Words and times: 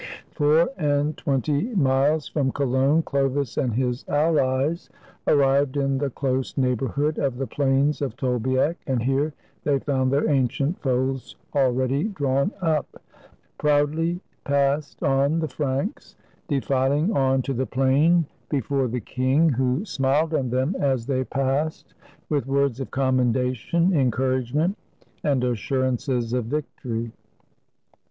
Four 0.31 0.71
and 0.79 1.15
twenty 1.15 1.75
miles 1.75 2.27
from 2.27 2.51
Cologne, 2.51 3.03
Chlovis 3.03 3.55
and 3.55 3.75
his 3.75 4.03
allies 4.07 4.89
arrived 5.27 5.77
in 5.77 5.99
the 5.99 6.09
close 6.09 6.57
neighborhood 6.57 7.19
of 7.19 7.37
the 7.37 7.45
plains 7.45 8.01
of 8.01 8.15
Tolbiac, 8.17 8.77
and 8.87 9.03
here 9.03 9.31
they 9.63 9.77
found 9.77 10.11
their 10.11 10.27
ancient 10.27 10.79
foes 10.81 11.35
already 11.55 12.05
drawn 12.05 12.49
up. 12.63 12.99
Proudly 13.59 14.19
passed 14.43 15.03
on 15.03 15.37
the 15.37 15.47
Franks, 15.47 16.15
defiling 16.47 17.15
on 17.15 17.43
to 17.43 17.53
the 17.53 17.67
plain 17.67 18.25
before 18.49 18.87
the 18.87 19.01
king, 19.01 19.49
who 19.49 19.85
smiled 19.85 20.33
on 20.33 20.49
them 20.49 20.75
as 20.79 21.05
they 21.05 21.19
145 21.19 21.27
FRANCE 21.29 21.83
passed 21.83 21.93
with 22.27 22.47
words 22.47 22.79
of 22.79 22.89
commendation, 22.89 23.93
encouragement, 23.95 24.75
and 25.23 25.43
assurances 25.43 26.33
of 26.33 26.45
victory. 26.45 27.11